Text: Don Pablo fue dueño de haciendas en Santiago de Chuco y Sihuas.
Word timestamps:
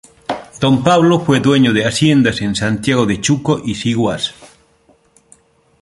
Don 0.59 0.83
Pablo 0.83 1.19
fue 1.19 1.41
dueño 1.41 1.73
de 1.73 1.85
haciendas 1.85 2.41
en 2.41 2.55
Santiago 2.55 3.05
de 3.05 3.21
Chuco 3.21 3.61
y 3.63 3.75
Sihuas. 3.75 4.33